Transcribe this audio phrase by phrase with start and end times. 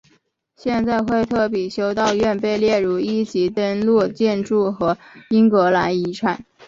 [0.55, 4.97] 现在惠特比修道院被列入一级登录建筑和
[5.29, 6.43] 英格兰遗产。